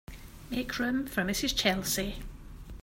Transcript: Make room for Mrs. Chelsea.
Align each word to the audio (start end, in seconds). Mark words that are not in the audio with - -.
Make 0.49 0.79
room 0.79 1.05
for 1.05 1.21
Mrs. 1.21 1.55
Chelsea. 1.55 2.23